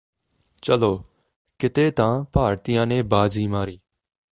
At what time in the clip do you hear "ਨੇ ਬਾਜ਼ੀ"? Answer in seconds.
2.87-3.47